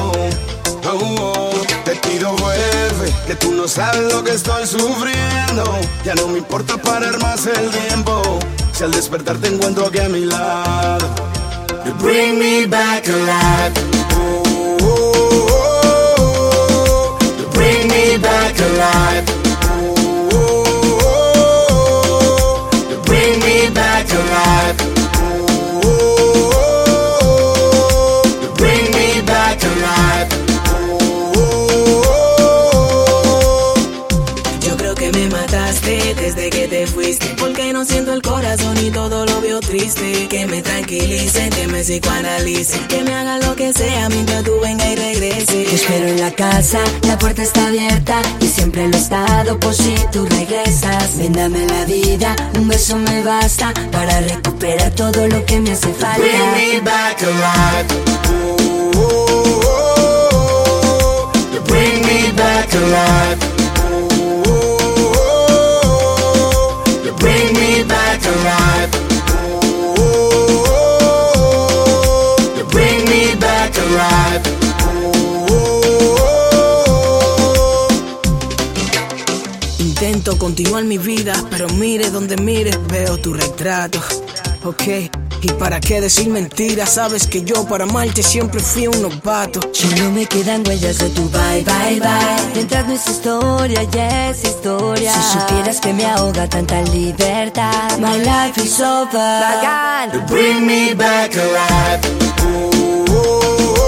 Oh, 0.85 1.15
oh. 1.19 1.51
Te 1.83 1.95
pido 1.95 2.31
vuelve, 2.33 3.11
que 3.25 3.35
tú 3.35 3.51
no 3.53 3.67
sabes 3.67 4.13
lo 4.13 4.23
que 4.23 4.33
estoy 4.33 4.67
sufriendo. 4.67 5.63
Ya 6.03 6.13
no 6.13 6.27
me 6.27 6.37
importa 6.37 6.77
parar 6.77 7.19
más 7.19 7.47
el 7.47 7.71
tiempo. 7.71 8.39
Si 8.71 8.83
al 8.83 8.91
despertar 8.91 9.37
te 9.37 9.47
encuentro 9.47 9.87
aquí 9.87 9.99
a 9.99 10.09
mi 10.09 10.25
lado. 10.25 11.09
You 11.85 11.93
bring 11.95 12.37
me 12.37 12.67
back 12.67 13.07
alive. 13.07 13.73
Oh, 14.15 14.43
oh, 14.81 15.47
oh, 15.51 16.17
oh. 16.19 17.19
You 17.39 17.49
bring 17.49 17.87
me 17.87 18.17
back 18.19 18.55
alive. 18.59 19.28
Lo 39.59 39.67
triste. 39.67 40.27
Que 40.27 40.45
me 40.45 40.61
tranquilicen, 40.61 41.49
que 41.49 41.67
me 41.67 41.83
psicoanalicen. 41.83 42.87
Que 42.87 43.03
me 43.03 43.13
hagan 43.13 43.39
lo 43.41 43.55
que 43.55 43.73
sea 43.73 44.09
mientras 44.09 44.43
tú 44.43 44.59
venga 44.61 44.85
y 44.89 44.95
regreses. 44.95 45.67
Te 45.69 45.75
espero 45.75 46.07
en 46.07 46.19
la 46.19 46.31
casa, 46.31 46.79
la 47.03 47.17
puerta 47.17 47.43
está 47.43 47.67
abierta 47.67 48.21
y 48.39 48.47
siempre 48.47 48.87
lo 48.87 48.95
he 48.95 48.99
estado 48.99 49.59
por 49.59 49.73
si 49.73 49.95
tú 50.11 50.25
regresas. 50.25 51.17
Ven, 51.17 51.33
dame 51.33 51.65
la 51.65 51.85
vida, 51.85 52.35
un 52.57 52.67
beso 52.67 52.97
me 52.97 53.23
basta 53.23 53.73
para 53.91 54.21
recuperar 54.21 54.91
todo 54.91 55.27
lo 55.27 55.45
que 55.45 55.59
me 55.59 55.71
hace 55.71 55.93
falta. 55.93 56.19
Bring 56.19 56.73
me 56.73 56.79
back 56.81 57.21
alive. 57.23 57.87
You 61.53 61.61
bring 61.61 62.01
me 62.05 62.31
back 62.33 62.73
alive. 62.73 63.58
continuar 80.49 80.83
mi 80.83 80.97
vida, 80.97 81.33
pero 81.51 81.69
mire 81.69 82.09
donde 82.09 82.35
mire, 82.37 82.71
veo 82.89 83.19
tu 83.19 83.33
retrato. 83.33 83.99
Ok, 84.63 84.83
y 85.43 85.47
para 85.59 85.79
qué 85.79 86.01
decir 86.01 86.27
mentiras, 86.27 86.95
sabes 86.95 87.27
que 87.27 87.43
yo 87.43 87.67
para 87.67 87.83
amarte 87.83 88.23
siempre 88.23 88.59
fui 88.59 88.87
un 88.87 88.99
novato. 88.99 89.59
Si 89.71 89.85
no 90.01 90.09
me 90.09 90.25
quedan 90.25 90.67
huellas 90.67 90.97
de 90.97 91.09
tu 91.11 91.29
bye, 91.29 91.63
bye, 91.63 91.99
bye. 91.99 92.55
Mientras 92.55 92.87
no 92.87 92.93
es 92.93 93.07
historia, 93.07 93.83
ya 93.83 94.31
es 94.31 94.43
historia. 94.43 95.13
Si 95.13 95.37
supieras 95.37 95.79
que 95.79 95.93
me 95.93 96.07
ahoga 96.07 96.49
tanta 96.49 96.81
libertad, 96.81 97.99
my 97.99 98.17
life 98.17 98.59
is 98.59 98.79
over. 98.79 99.11
Bagan. 99.13 100.25
Bring 100.25 100.65
me 100.65 100.95
back 100.95 101.31
alive. 101.35 102.01
Ooh, 102.43 103.05
oh, 103.07 103.85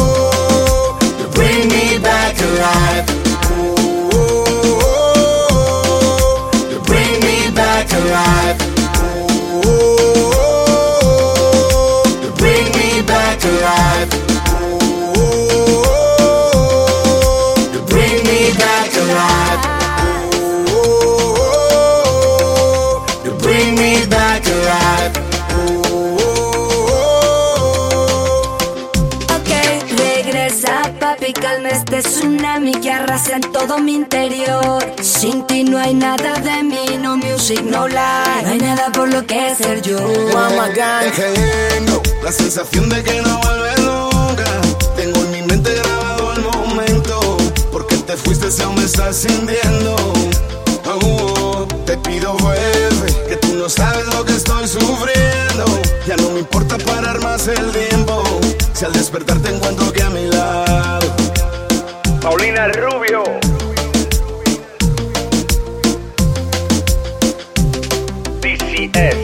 oh. 0.00 1.30
Bring 1.32 1.68
me 1.68 1.98
back 2.00 2.34
alive. 2.40 3.21
Ooh, 11.12 12.02
you 12.22 12.30
bring 12.40 12.66
me 12.76 12.88
back 13.02 13.44
alive. 13.44 14.10
You 17.74 17.80
bring 17.92 18.18
me 18.24 18.40
back. 18.58 18.88
Ooh, 21.52 23.02
you 23.24 23.32
bring 23.42 23.74
me 23.74 23.92
back 24.06 24.46
alive. 24.46 25.12
Ok, 29.36 29.50
regresa 29.98 30.74
papi, 30.98 31.32
calma 31.32 31.68
este 31.68 32.02
tsunami 32.02 32.72
que 32.80 32.90
arrasa 32.90 33.36
todo 33.66 33.78
mi 33.78 33.94
interior. 33.94 34.82
Sin 35.00 35.46
ti 35.46 35.64
no 35.64 35.78
hay 35.78 35.94
nada 35.94 36.34
de 36.40 36.62
mí, 36.62 36.98
no 37.00 37.16
music, 37.16 37.62
no 37.62 37.86
life. 37.86 38.42
No 38.42 38.50
hay 38.50 38.58
nada 38.58 38.90
por 38.92 39.08
lo 39.08 39.24
que 39.26 39.54
ser 39.54 39.82
yo. 39.82 39.98
Es 39.98 41.12
que 41.12 41.22
tengo 41.70 42.02
la 42.22 42.32
sensación 42.32 42.88
de 42.88 43.02
que 43.02 43.22
no 43.22 43.38
vuelve 43.38 43.74
nunca. 43.82 44.44
Tengo 44.96 45.20
en 45.20 45.30
mi 45.32 45.42
mente 45.42 45.74
grabado 45.74 46.32
el 46.32 46.42
momento. 46.42 47.36
Porque 47.70 47.96
te 47.98 48.16
fuiste 48.16 48.50
si 48.50 48.62
aún 48.62 48.74
me 48.74 48.84
estás 48.84 49.16
sintiendo. 49.16 49.96
Oh, 50.84 51.66
te 51.86 51.96
pido 51.98 52.34
vuelve, 52.34 53.06
que 53.28 53.36
tú 53.36 53.54
no 53.54 53.68
sabes 53.68 54.06
lo 54.06 54.24
que 54.24 54.32
estoy 54.32 54.66
sufriendo. 54.66 55.64
Ya 56.06 56.16
no 56.16 56.30
me 56.30 56.40
importa 56.40 56.76
parar 56.78 57.20
más 57.22 57.46
el 57.48 57.70
tiempo. 57.70 58.22
Si 58.72 58.84
al 58.84 58.92
despertar 58.92 59.38
te 59.38 59.54
encuentro 59.54 59.92
que 59.92 60.02
a 60.02 60.10
mi 60.10 60.26
lado. 60.26 61.06
Paulina 62.20 62.68
Rubio. 62.68 63.41
F. 68.94 69.21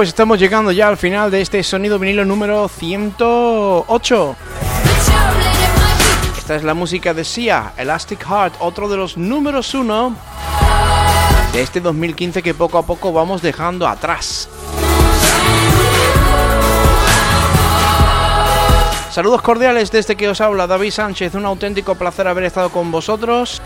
pues 0.00 0.08
estamos 0.08 0.38
llegando 0.38 0.72
ya 0.72 0.88
al 0.88 0.96
final 0.96 1.30
de 1.30 1.42
este 1.42 1.62
sonido 1.62 1.98
vinilo 1.98 2.24
número 2.24 2.68
108. 2.68 4.36
Esta 6.38 6.56
es 6.56 6.64
la 6.64 6.72
música 6.72 7.12
de 7.12 7.22
Sia, 7.22 7.74
Elastic 7.76 8.24
Heart, 8.24 8.54
otro 8.60 8.88
de 8.88 8.96
los 8.96 9.18
números 9.18 9.74
uno 9.74 10.16
de 11.52 11.60
este 11.60 11.82
2015 11.82 12.42
que 12.42 12.54
poco 12.54 12.78
a 12.78 12.86
poco 12.86 13.12
vamos 13.12 13.42
dejando 13.42 13.86
atrás. 13.86 14.48
Saludos 19.10 19.42
cordiales 19.42 19.90
desde 19.90 20.16
que 20.16 20.30
os 20.30 20.40
habla 20.40 20.66
David 20.66 20.92
Sánchez, 20.92 21.34
un 21.34 21.44
auténtico 21.44 21.94
placer 21.96 22.26
haber 22.26 22.44
estado 22.44 22.70
con 22.70 22.90
vosotros. 22.90 23.60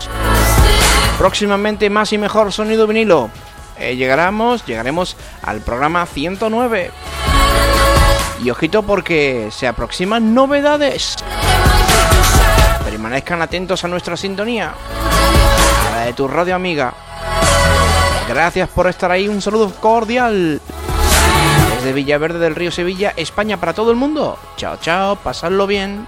Próximamente 1.17 1.89
más 1.89 2.11
y 2.11 2.17
mejor 2.17 2.51
sonido 2.51 2.87
vinilo. 2.87 3.29
Eh, 3.77 3.95
llegaremos, 3.95 4.65
llegaremos 4.65 5.17
al 5.41 5.61
programa 5.61 6.05
109. 6.05 6.91
Y 8.43 8.49
ojito 8.49 8.83
porque 8.83 9.49
se 9.51 9.67
aproximan 9.67 10.33
novedades. 10.33 11.15
Permanezcan 12.83 13.41
atentos 13.41 13.83
a 13.83 13.87
nuestra 13.87 14.17
sintonía. 14.17 14.73
A 15.87 15.95
la 15.95 16.05
de 16.05 16.13
tu 16.13 16.27
radio 16.27 16.55
amiga. 16.55 16.93
Gracias 18.27 18.69
por 18.69 18.87
estar 18.87 19.11
ahí. 19.11 19.27
Un 19.27 19.41
saludo 19.41 19.71
cordial. 19.79 20.61
Desde 21.77 21.93
Villaverde 21.93 22.39
del 22.39 22.55
Río 22.55 22.71
Sevilla, 22.71 23.13
España 23.15 23.57
para 23.57 23.73
todo 23.73 23.91
el 23.91 23.97
mundo. 23.97 24.37
Chao, 24.57 24.77
chao. 24.81 25.15
Pasadlo 25.15 25.67
bien. 25.67 26.07